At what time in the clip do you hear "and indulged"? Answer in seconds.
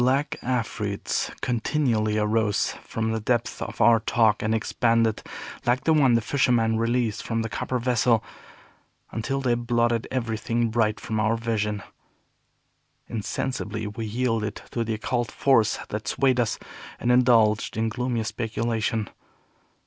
16.99-17.77